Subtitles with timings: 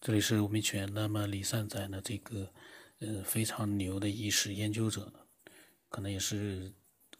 [0.00, 0.88] 这里是吴明全。
[0.94, 2.00] 那么李善宰呢？
[2.02, 2.48] 这个
[3.00, 5.12] 呃非常牛的意识研究者，
[5.88, 6.72] 可能也是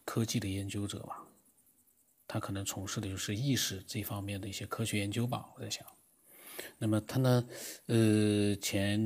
[0.04, 1.24] 科技的研究者吧。
[2.28, 5.46] 他可能从事的就是意识这方面的一些科学研究吧。
[5.56, 5.84] 我在想，
[6.78, 7.44] 那么他呢，
[7.86, 8.96] 呃前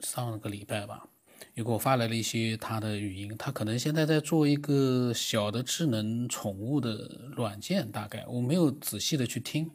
[0.00, 1.08] 上个礼拜吧，
[1.54, 3.32] 又给我发来了一些他的语音。
[3.38, 9.70] 他可能现在在做一个小的智能宠物的软件，大概我没有仔细的去听。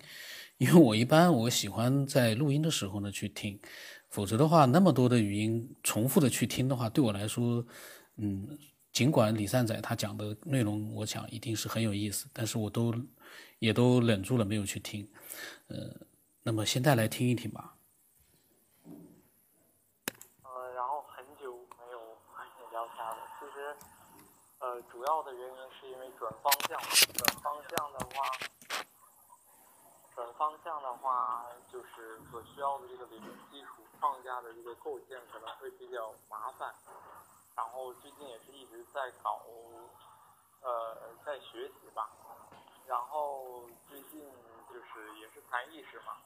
[0.61, 3.59] 因为我一般我喜欢在录音的时候呢去听，
[4.09, 7.65] 否则的话那么多的语音重复的去听的话，对我来说，
[8.17, 8.59] 嗯，
[8.93, 12.93] 尽管李善仔他讲的内容，我想一定是很有意思，但是我都
[13.57, 15.09] 也都忍住了没有去听，
[15.65, 15.77] 呃，
[16.43, 17.73] 那么现在来听一听吧。
[20.43, 21.97] 呃，然后很久没有
[22.29, 23.75] 和你聊天了，其实，
[24.59, 26.79] 呃，主要的原因是因为转方向，
[27.15, 28.29] 转方向的话。
[30.21, 36.75] 转方向的话，就是所需要的这个理论基础框架的这个构建可能会比较麻烦。
[37.55, 39.41] 然后最近也是一直在搞，
[40.61, 42.11] 呃，在学习吧。
[42.85, 44.31] 然后最近
[44.69, 46.17] 就是也是谈意识嘛，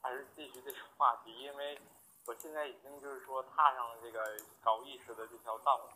[0.00, 1.80] 还是继续这个话题，因为
[2.28, 5.92] 我现在已经就是说踏上了这个搞意识的这条道了。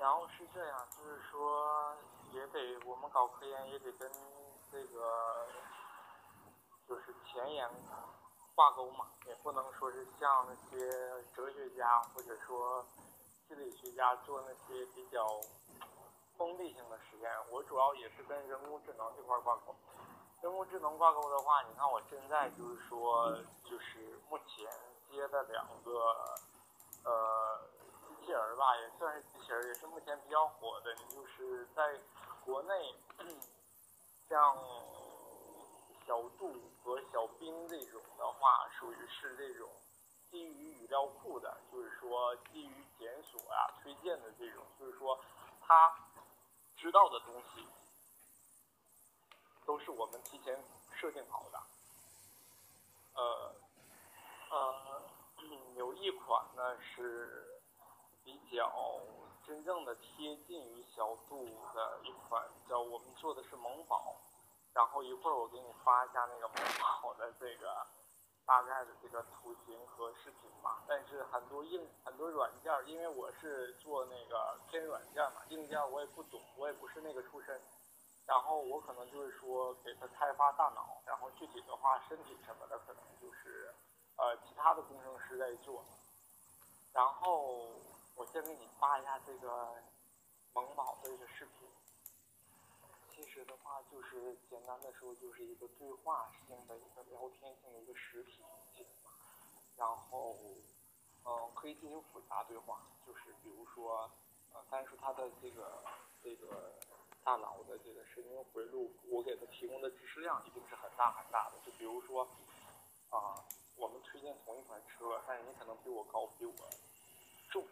[0.00, 1.94] 然后是这样，就是说
[2.32, 4.10] 也得我们搞科研也得跟
[4.72, 5.46] 这个。
[6.88, 7.68] 就是前沿
[8.54, 10.88] 挂钩嘛，也不能说是像那些
[11.34, 12.84] 哲学家或者说
[13.48, 15.40] 心理学家做那些比较
[16.36, 17.30] 封闭性的实验。
[17.50, 19.74] 我主要也是跟人工智能这块挂钩。
[20.42, 24.70] 人工智能挂钩的话，你看我现在就是说，就是目前
[25.10, 26.36] 接的两个
[27.04, 27.60] 呃
[28.06, 30.94] 机器人吧，也算是机器人，也是目前比较火的。
[31.08, 31.98] 就是在
[32.44, 32.94] 国内，
[34.28, 34.54] 像。
[36.06, 39.68] 小度和小兵这种的话，属于是这种
[40.30, 45.18] 基于语料库的，就是说基于检索啊、推荐的这种，就是说
[45.60, 45.94] 他
[46.76, 47.66] 知道的东西
[49.64, 50.62] 都是我们提前
[50.92, 51.62] 设定好的。
[53.14, 53.54] 呃
[54.50, 55.02] 呃，
[55.76, 57.60] 有一款呢是
[58.24, 59.00] 比较
[59.46, 61.44] 真正的贴近于小度
[61.74, 64.16] 的一款，叫我们做的是萌宝。
[64.74, 67.86] 然后一会儿我给你发一下那个萌宝的这个
[68.44, 70.82] 大概的这个图形和视频吧。
[70.88, 77.60] 但是很多硬很多软件，因为我是做那个偏软件嘛，硬件我也不懂，我也不是那个出身。
[78.26, 83.72] 然后我可能就是说给他开发大脑，然后具体的话身体什么的可能就是
[84.16, 85.84] 呃其他的工程师在做。
[86.92, 87.68] 然后
[88.16, 89.74] 我先给你发一下这个
[90.52, 91.68] 萌宝的这个视频。
[93.24, 98.42] 其实的话，就是简单的说，就是一个对话性的一个聊天性的一个实体
[99.78, 100.36] 然后，
[101.24, 104.10] 嗯，可以进行复杂对话，就是比如说，
[104.52, 105.82] 呃，但是它的这个
[106.22, 106.70] 这个
[107.24, 111.56] 大脑的这个神经回路，我给它提供的知识量一定是很大很大的。
[111.64, 112.28] 就比如说，
[113.08, 113.42] 啊，
[113.76, 116.52] 我们推荐同一款车，但是你可能比我高，比我
[117.48, 117.64] 重，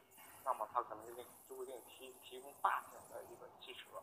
[0.45, 4.03] 那么它可能就给就会给你提提供大型的一个汽车。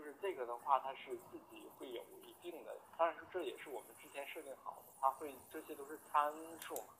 [0.00, 6.94] 就是这个的话，它是自己会有一定的，但是这也是我们之前设定好的，它会这些都是参数嘛。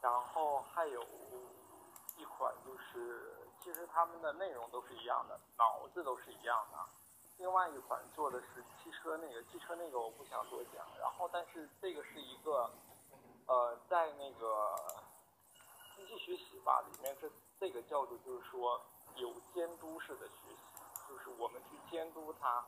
[0.00, 1.04] 然后还有
[2.16, 6.78] 一款就是，其实它们的内容都是一样的，脑子都是一样的。
[7.38, 10.86] 另外一款做的是汽车那个，汽车那个我不想多讲。
[11.00, 12.70] 然后但是这个是一个，
[13.48, 14.76] 呃，在那个
[15.96, 18.80] 机器学习吧里面，这这个叫做就是说
[19.16, 20.69] 有监督式的学习。
[21.10, 22.64] 就是我们去监督他，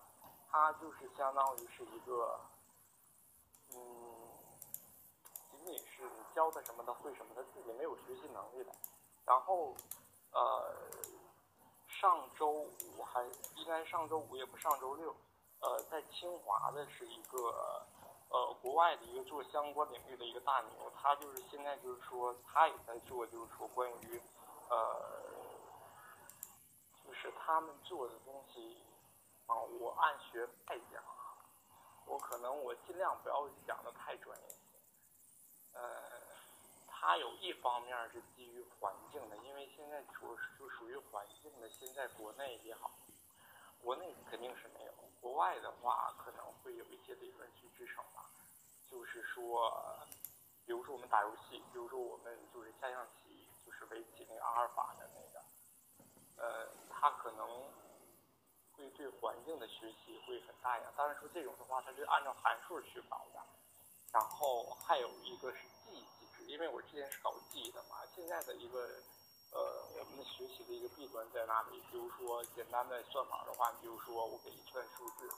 [0.50, 2.40] 他就是相当于是一个，
[3.70, 3.78] 嗯，
[5.52, 8.72] 仅仅是你教他什么他会什么，他自己没有学习能力的。
[9.24, 9.76] 然后，
[10.32, 10.74] 呃，
[11.86, 13.22] 上周五还
[13.54, 15.14] 应该上周五也不上周六，
[15.60, 17.86] 呃，在清华的是一个
[18.28, 24.20] 呃国外的一个做相关领域的一个大牛，他就是现在就是说他也在做，就是说关于
[24.68, 25.30] 呃。
[27.22, 28.82] 是他们做的东西
[29.46, 31.38] 啊，我按学派讲啊，
[32.04, 34.56] 我可能我尽量不要讲的太专业。
[35.72, 36.20] 呃，
[36.88, 41.70] 它有一方面是基于环境的，因为现在属就属于环境的。
[41.70, 42.90] 现在国内也好，
[43.80, 48.28] 国内肯定是没有，国外的话可能会有一些理论去支撑吧。
[48.90, 49.72] 就是说，
[50.66, 55.44] 比如说我们打游戏，比如说我们就是下象棋，就是围棋那个阿尔法的那个，
[56.42, 56.81] 呃。
[57.02, 57.44] 它可能
[58.76, 60.84] 会对环境的学习会很大呀。
[60.96, 63.42] 当然说这种的话，它是按照函数去搞的。
[64.12, 67.96] 然后还有一个是记忆机制，因为我之前是搞记忆的嘛。
[68.14, 69.02] 现在的一个
[69.50, 71.82] 呃，我们的学习的一个弊端在哪里？
[71.90, 75.28] 比如说简单的算法的话，比如说我给一串数字，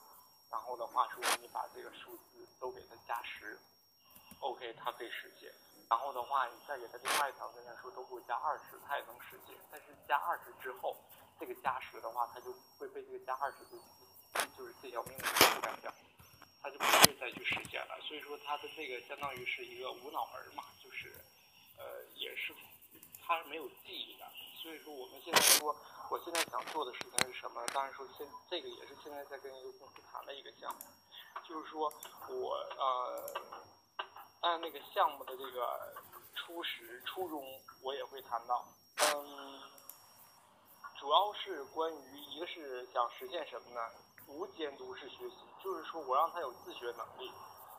[0.51, 3.59] 然后的话说你把这个数字都给它加十
[4.41, 5.51] ，OK，它可以实现。
[5.89, 9.57] 然后的话，你再给它另外一条跟他说都给我加二十，它也能实现。
[9.71, 10.97] 但是加二十之后，
[11.45, 15.93] 这个加十的话，它就会被这个加二十的，就是这条命令覆盖掉。
[16.63, 21.13] 它就不会再去实现了，所以说它的这个相当于是一个无脑儿嘛，就是，
[21.77, 22.55] 呃，也是，
[23.23, 24.25] 它是没有记忆的。
[24.63, 25.77] 所以说我们现在说，
[26.09, 27.63] 我现在想做的事情是什么？
[27.75, 30.81] 当然说现这个也是现在在跟一个公司谈的一个项目，
[31.47, 31.93] 就是说
[32.31, 33.43] 我呃
[34.41, 35.95] 按那个项目的这个
[36.35, 38.67] 初始初衷，我也会谈到，
[38.97, 39.61] 嗯，
[41.05, 43.81] 主要是关于一个是想实现什么呢？
[44.27, 47.31] 无监督式学习，就是说我让他有自学能力。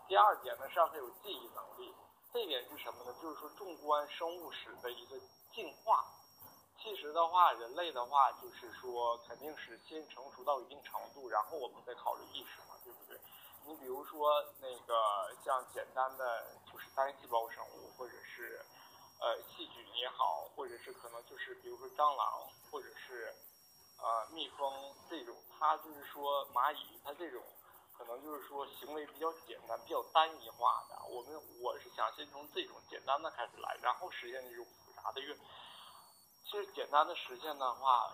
[0.08, 1.92] 第二点呢是让他有记忆能力。
[2.32, 3.12] 这一点是什么呢？
[3.20, 5.20] 就是说纵观生物史的一个
[5.52, 6.06] 进化。
[6.78, 13.20] 其实的话，人类的话就是说肯定是先成熟到一定程度，然后我们再考虑意识嘛，对不对？
[13.66, 14.30] 你比如说
[14.62, 18.64] 那个像简单的就是单细胞生物，或者是
[19.20, 23.34] 呃细菌也好，或者是可能就是比如说蟑螂，或者是。
[23.98, 27.42] 呃，蜜蜂这种，它就是说蚂蚁，它这种
[27.98, 31.02] 可能就是说行为比较简单、比较单一化的。
[31.08, 35.34] 我们我是想先从这种简单的开始来，然后实现这种复杂的运。
[36.44, 38.14] 其实简单的实现的话，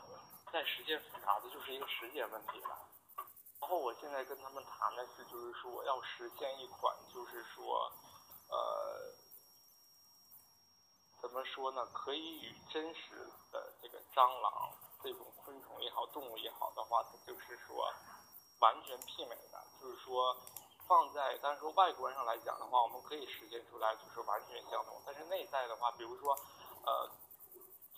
[0.54, 2.78] 再实现复杂的就是一个时间问题了。
[3.60, 7.92] 然后我现在跟他们谈的是，就是说要实现一款，就是说，
[8.50, 9.16] 呃，
[11.24, 11.86] 怎么说呢？
[11.94, 14.72] 可以与真实的这个蟑螂。
[15.04, 17.92] 这种昆虫也好，动物也好的话，它就是说
[18.60, 20.38] 完全媲美的，就是说
[20.88, 25.02] 放在，但是说外观上来讲的话，我们可以实现出来就是完全相同。
[25.04, 26.38] 但是内在的话，比如说
[26.86, 27.10] 呃，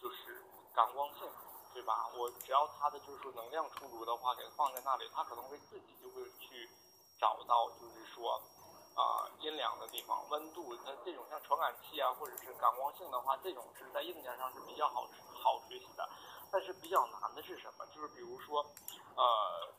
[0.01, 1.29] 就是感光性，
[1.73, 2.07] 对吧？
[2.15, 6.69] 我只要它的就是说能量充足的话，给它放在那里，它可能会自己就会去
[7.19, 8.41] 找到，就是说
[8.95, 16.07] 啊阴凉的地方，温度，它这种像传感器啊，或者是感光性的话，这种是在硬件上是比较好好学习的。
[16.51, 17.85] 但是比较难的是什么？
[17.87, 18.63] 就是比如说，
[19.15, 19.73] 呃，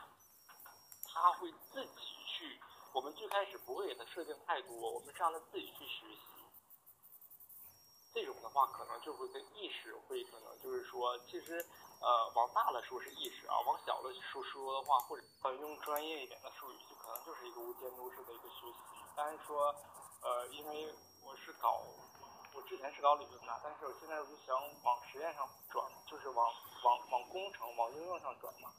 [1.04, 2.60] 他会自己去。
[2.92, 6.20] 我们最开始不会给他设定太多，我们是让他自己去学习。
[8.12, 11.64] 这种的话，可能就会跟意识会可能就是说，其实
[12.00, 18.78] 呃，往大了说是意识啊，往小了说说的话，或者呃用专业一点的术语，就可能就是一个无监督式的一个学习。
[19.16, 19.74] 但是说，
[20.22, 20.94] 呃，因为
[21.24, 21.82] 我是搞。
[22.54, 26.52] 我之前是搞理论的，但是我现在我就想往实验上转，就是往
[26.84, 28.70] 往往工程、往应用上转嘛。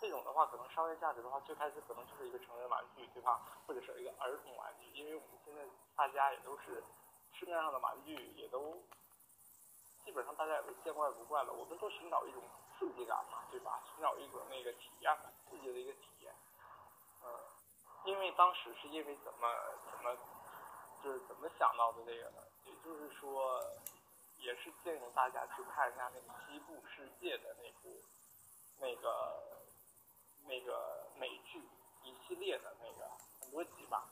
[0.00, 3.44] 这种的话，可能商业价值的话，最开始可能就是一个成人玩具，对吧？
[3.66, 5.60] 或者是一个儿童玩具，因为我们现在
[5.94, 6.82] 大家也都是
[7.38, 8.72] 市面上的玩具也都
[10.02, 11.52] 基本上大家也都见怪不怪了。
[11.52, 12.42] 我们都寻找一种
[12.78, 13.82] 刺激感嘛，对吧？
[13.94, 15.14] 寻找一种那个体验，
[15.50, 16.19] 刺激的一个体验。
[18.04, 19.48] 因为当时是因为怎么
[19.90, 20.16] 怎么
[21.02, 22.42] 就是怎么想到的这个呢？
[22.64, 23.60] 也就是说，
[24.38, 28.02] 也是建议大家去看一下那个《西部世界》的那部，
[28.78, 29.62] 那个
[30.46, 31.62] 那个美剧
[32.02, 33.08] 一系列的那个
[33.40, 34.04] 很多集吧。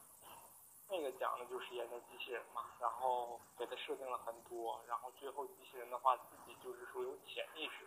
[0.91, 7.87] 那个讲的就是研究机器人嘛，然后给它设定了很多，然后最后机器人的话自己就是说有潜意识，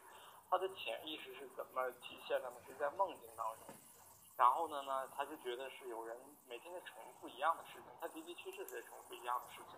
[0.50, 2.58] 它的潜意识是怎么体现的呢？
[2.68, 3.76] 是在梦境当中。
[4.42, 6.18] 然后呢呢，他就觉得是有人
[6.50, 9.78] 每天在重复一样的事情，他的的确确是在重复一样的事情。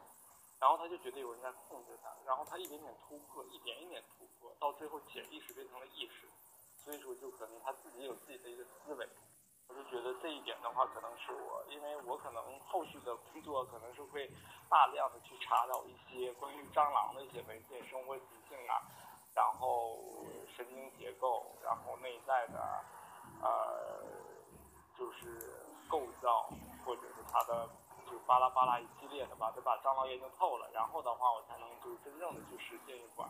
[0.58, 6.29] 然后他就觉得有人在控制他，然后他一点点突破，一点一点突破，到最后潜意识变成了意识，
[6.77, 9.05] 所以说就可能他自己有自己的一个思维。
[9.67, 14.32] 我就觉得这一点的话，可能是我，因为我可能后续的工作可能是会
[14.70, 18.79] 大量的去查找一些关于蟑螂的一些文献，生活习性啊，
[19.36, 20.00] 然后
[20.55, 22.86] 神经结构，然后内在的
[23.41, 24.12] 呃
[24.98, 26.50] 就是构造，
[26.86, 27.68] 或者是它的
[28.10, 28.18] 就。
[28.26, 33.28] 巴拉巴拉一系列的吧，得把蟑螂研究透了，然后的话，我才能就是真正的去实现一款，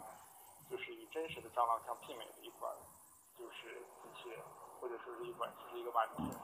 [0.70, 2.72] 就是与真实的蟑螂相媲美的一款，
[3.39, 4.39] 就是机器人，
[4.79, 6.43] 或者说是一款就是一个玩具嘛。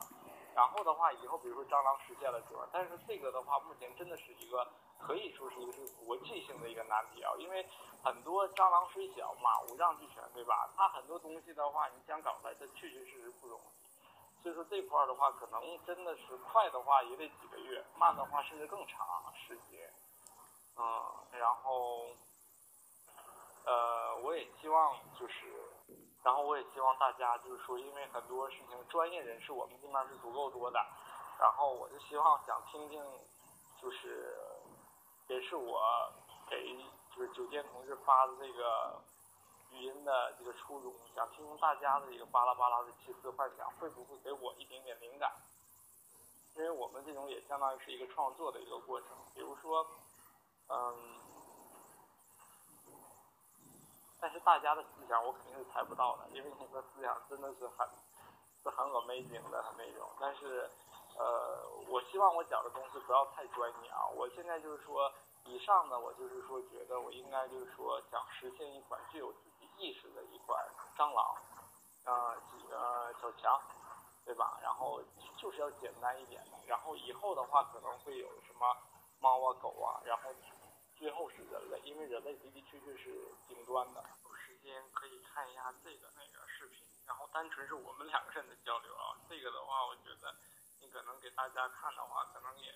[0.56, 7.70] 然后的话，以后比如说蟑螂实现了之后，但是这个的话，目前真的是一个可以说是一个是国际性的一个难题啊，因为
[8.04, 10.68] 很多蟑螂虽小嘛，五脏俱全，对吧？
[10.76, 13.79] 它很多东西的话，你想搞出来，它确确实实不容易。
[14.41, 19.91] 所以说这块儿的话，可能真的是快的话也得几个月，慢的话甚至更长时间。
[20.77, 20.84] 嗯，
[21.31, 22.08] 然后，
[23.65, 25.36] 呃，我也希望就是，
[26.24, 30.79] 然后我也希望大家就是说，因为很多事情专业人士我们这边是足够多的，
[31.38, 33.03] 然后我就希望想听听，
[33.81, 34.38] 就是
[35.27, 35.81] 也是我
[36.50, 36.77] 给
[37.13, 39.01] 就是酒店同事发的这个
[39.72, 45.32] 语音的这个初衷，想听听大家的一个巴拉巴拉的奇思幻想，会不会给我一点点灵感？
[46.56, 49.86] 因为我们这种也相当于是一个创作的一个过程，比如说，
[50.68, 51.20] 嗯，
[54.20, 57.88] 但是大家的思想我肯定是猜不到的，因为你的思想真的是很
[58.64, 60.70] 是很 amazing 的那种，但是。
[61.18, 64.08] 呃，我希望我讲的东西不要太专业啊！
[64.16, 65.12] 我现在就是说，
[65.44, 69.40] 以上呢，我就是说，觉得我应该就是说，想实现一款具有自
[69.80, 70.56] 意识的一块
[70.98, 71.36] 蟑螂，
[72.06, 72.38] 呃，
[72.70, 73.60] 呃，小强，
[74.26, 74.60] 对吧？
[74.62, 75.02] 然后
[75.38, 78.78] 就是要简单一点的，然后以后的话可能会有什么
[79.20, 80.30] 猫啊、狗啊，然后
[80.96, 84.04] 最后是人类，因为人类的的确确是顶端的。
[84.24, 89.16] 有时间可以看一下这个那个视频，然后单纯是我们两个人的交流啊。
[89.30, 90.36] 这个的话，我觉得
[90.82, 90.90] 你。
[90.90, 92.72] 可能给大家看的话，可能也，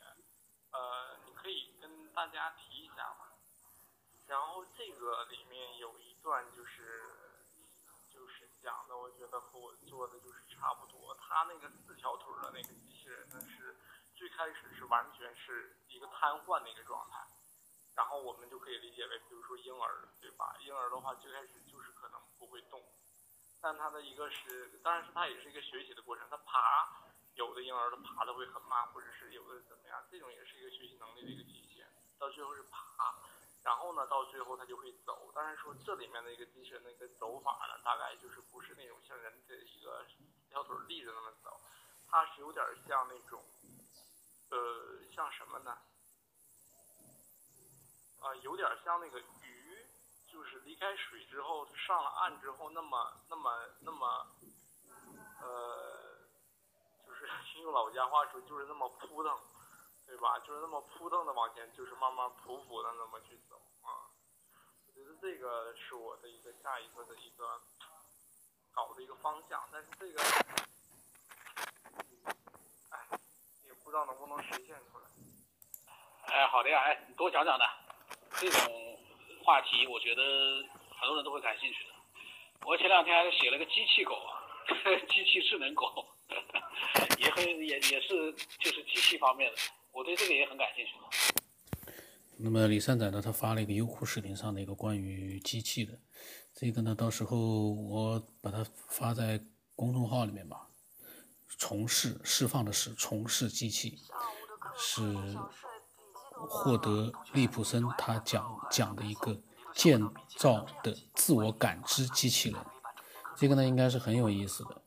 [0.71, 3.32] 呃，你可以跟大家提一下嘛。
[4.27, 7.03] 然后这个里面有一段就是，
[8.09, 11.15] 就是讲的，我觉得和我做的就是差不多。
[11.15, 13.75] 他那个四条腿的那个机器人呢，是
[14.15, 17.25] 最开始是完全是一个瘫痪的一个状态。
[17.95, 20.55] 然后我们就可以理解为，比如说婴儿，对吧？
[20.61, 22.81] 婴儿的话最开始就是可能不会动，
[23.61, 27.03] 但他的一个是，当然是他也是一个学习的过程，他爬。
[27.35, 31.87] 有的婴儿他爬的会很慢，或者是有的怎么样，这种也是一个学习能力的一个体现。
[32.19, 33.15] 到最后是爬，
[33.63, 35.31] 然后呢，到最后他就会走。
[35.33, 40.05] 但是说这里面的一个机器人的一个走法呢，大概就是不是那种像人的一个
[40.45, 41.59] 一条腿立着那么走，
[42.07, 43.43] 它是有点像那种，
[44.49, 45.77] 呃，像什么呢？
[48.21, 49.85] 啊，有点像那个鱼，
[50.31, 54.27] 就是离开水之后它上了岸之后那么那么那么，
[55.41, 56.13] 呃。
[57.05, 57.27] 就是
[57.61, 59.39] 用老家话说，就是那么扑腾，
[60.13, 60.37] 对吧？
[60.45, 64.05] 就是那么扑腾的往前，就是慢慢匍匐的那么去走啊。
[64.85, 67.59] 我觉得这个是我的一个下一个的一个
[68.71, 70.21] 搞的一个方向，但是这个，
[72.91, 73.07] 哎，
[73.65, 75.05] 也不知道能不能实现出来。
[76.27, 77.67] 哎，好的呀，哎，你多讲讲的，
[78.39, 78.99] 这种
[79.43, 80.21] 话题我觉得
[80.95, 81.89] 很多人都会感兴趣的。
[82.67, 84.45] 我前两天还写了个机器狗啊，
[85.09, 86.07] 机器智能狗。
[87.19, 89.57] 也很也也是就是机器方面的，
[89.93, 90.91] 我对这个也很感兴趣。
[92.37, 95.97] 那么李善宰呢，他发了一个优酷视频上的一个关于机器的，
[96.53, 99.39] 这个呢，到时候我把它发在
[99.75, 100.67] 公众号里面吧。
[101.59, 103.99] 从事释放的是从事机器，
[104.75, 105.01] 是
[106.33, 109.39] 获得利普森他讲讲的一个
[109.73, 110.01] 建
[110.37, 112.59] 造的自我感知机器人，
[113.37, 114.81] 这个呢应该是很有意思的。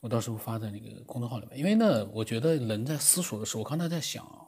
[0.00, 4.39] 我到时候发在那个公众号里面，因为呢，我觉得人在思索的时候，我刚才在想啊，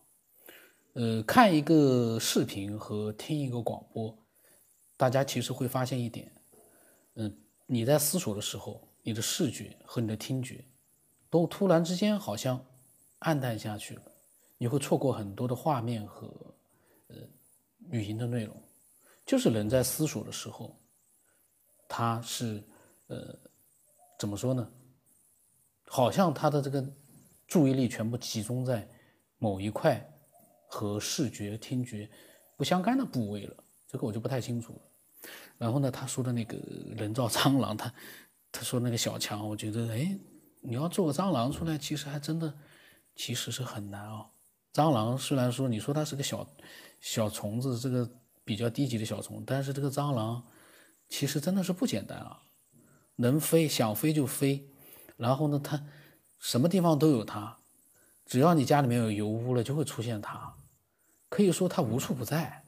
[0.94, 4.14] 呃，看一个视频和听一个广播，
[4.98, 6.30] 大家其实会发现一点，
[7.14, 7.34] 嗯，
[7.64, 10.62] 你在思索的时候，你的视觉和你的听觉
[11.30, 12.62] 都突然之间好像
[13.20, 14.02] 暗淡下去了，
[14.58, 16.26] 你会错过很多的画面和
[17.08, 17.16] 呃
[17.88, 18.54] 语音的内容，
[19.24, 20.78] 就是人在思索的时候，
[21.88, 22.62] 他是
[23.06, 23.34] 呃
[24.18, 24.70] 怎么说呢？
[25.86, 26.86] 好像他的这个
[27.46, 28.86] 注意力全部集中在
[29.38, 30.11] 某一块
[30.74, 32.08] 和视觉、听觉
[32.56, 33.54] 不相干的部位了，
[33.86, 35.30] 这个我就不太清楚了。
[35.58, 36.56] 然后呢，他说的那个
[36.96, 37.92] 人造蟑螂，他
[38.50, 40.18] 他说那个小强，我觉得哎，
[40.62, 42.52] 你要做个蟑螂出来，其实还真的
[43.14, 44.26] 其实是很难哦。
[44.72, 46.48] 蟑螂虽然说你说它是个小
[47.00, 48.10] 小虫子，这个
[48.42, 50.42] 比较低级的小虫，但是这个蟑螂
[51.10, 52.40] 其实真的是不简单啊，
[53.16, 54.66] 能飞，想飞就飞。
[55.18, 55.84] 然后呢，它
[56.38, 57.58] 什么地方都有它，
[58.24, 60.54] 只要你家里面有油污了，就会出现它，
[61.32, 62.62] 可以说它无处不在。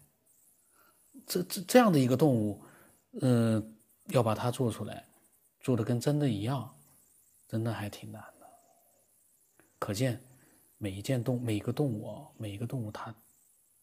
[1.27, 2.63] 这这这样的一个动物，
[3.21, 5.07] 嗯，要把它做出来，
[5.61, 6.75] 做的跟真的一样，
[7.47, 8.47] 真的还挺难的。
[9.79, 10.19] 可见
[10.79, 13.15] 每一件动每个动物啊，每一个动物它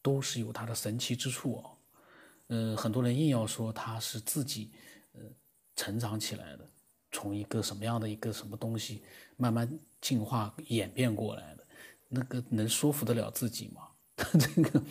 [0.02, 1.70] 都是有它的神奇之处啊。
[2.48, 4.72] 嗯，很多人硬要说它是自己
[5.12, 5.20] 呃
[5.76, 6.68] 成长起来的。
[7.12, 9.04] 从一个什么样的一个什么东西
[9.36, 11.64] 慢慢进化演变过来的，
[12.08, 13.86] 那个能说服得了自己吗？
[14.38, 14.82] 这个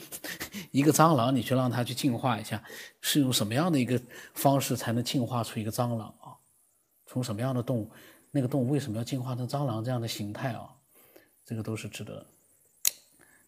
[0.71, 2.63] 一个蟑螂，你去让它去进化一下，
[3.01, 4.01] 是用什么样的一个
[4.33, 6.35] 方式才能进化出一个蟑螂啊？
[7.05, 7.91] 从什么样的动物，
[8.31, 10.69] 那个动物为什么要进化成蟑螂这样的形态啊？
[11.45, 12.25] 这个都是值得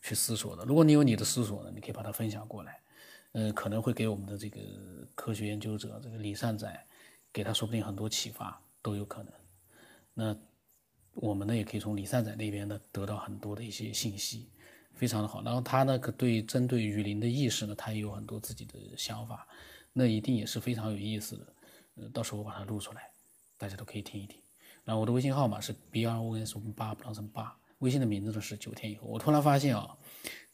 [0.01, 0.65] 去思索的。
[0.65, 2.79] 如果你有你的思索呢，你可以把它分享过来，
[3.33, 4.59] 嗯，可能会给我们的这个
[5.15, 6.87] 科学研究者这个李善仔。
[7.35, 9.33] 给他说不定很多启发都有可能，
[10.13, 10.37] 那
[11.15, 14.51] 我们呢也可以从李善仔那边呢得到很多的一些信息，
[14.93, 15.41] 非常的好。
[15.43, 19.47] 然后他呢，可对针对雨林的意识呢，他也有很多自己的想法，
[19.91, 21.53] 那一定也是非常有意思的。
[21.95, 23.09] 呃，到时候我把它录出来，
[23.57, 24.39] 大家都可以听一听。
[24.83, 29.07] 然后我的微信号码是 b r o n s 八不当成八，微信的名字呢是九天以后。
[29.07, 29.95] 我突然发现啊，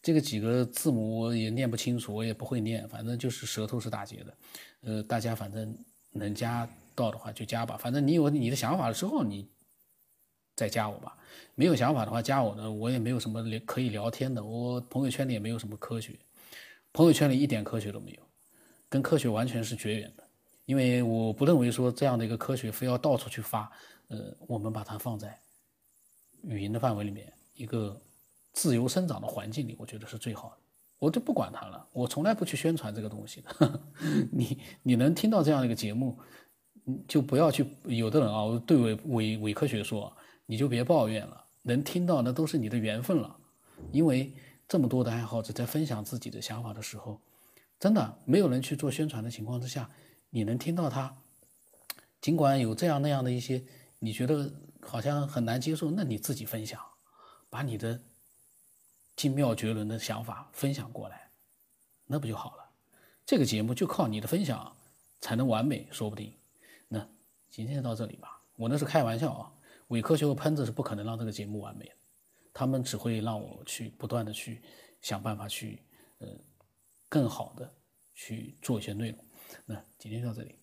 [0.01, 4.38] 这个几个字母我也念不清楚，我也不会念，反正就是舌头是打结的。
[4.81, 5.77] 呃，大家反正
[6.12, 9.50] 能加到的话就加吧，反正你有你的想法了之后你
[10.60, 11.16] 再加我吧。
[11.56, 16.13] 没有想法的话加我呢，我也没有什么聊可以聊天的，我朋友圈里也没有什么科学，
[16.92, 18.20] 朋友圈里一点科学都没有，
[18.89, 20.24] 跟科学完全是绝缘的。
[20.66, 23.72] 因为我不认为说这样的一个科学非要到处去发，
[24.10, 25.39] 呃，我们把它放在
[26.44, 28.00] 语音的范围里面，一个
[28.51, 30.58] 自由生长的环境里，我觉得是最好的。
[31.00, 33.80] 我就不管它了，我从来不去宣传这个东西的。
[34.32, 36.18] 你你能听到这样的一个节目，
[37.08, 37.66] 就不要去。
[37.86, 40.12] 有的人啊，对伪伪伪科学说，
[40.50, 41.46] 你就别抱怨了。
[41.62, 43.38] 能听到那都是你的缘分了，
[43.91, 44.34] 因为
[44.68, 47.22] 这么多的爱好者在分享自己的想法的时候，
[47.79, 49.91] 真的没有人去做宣传的情况之下，
[50.32, 51.15] 你能听到他，
[52.20, 53.63] 尽管有这样那样的一些
[54.00, 54.51] 你觉得
[54.82, 56.82] 好像很难接受，那你自己分享，
[57.51, 58.01] 把你的。
[59.15, 61.29] 精妙绝伦的想法分享过来，
[62.06, 62.63] 那不就好了？
[63.25, 64.74] 这个节目就靠你的分享
[65.20, 66.34] 才能完美，说不定。
[66.88, 67.06] 那
[67.50, 69.51] 今天就到这里吧，我那是开玩笑啊。
[69.89, 71.96] 伪科学和喷子是不可能让这个节目完美的，
[72.53, 74.62] 他们只会让我去不断的去
[75.01, 75.84] 想办法去，
[76.17, 76.27] 呃，
[77.08, 77.72] 更好的
[78.13, 79.25] 去做一些内容。
[79.65, 80.59] 那今天就到这里。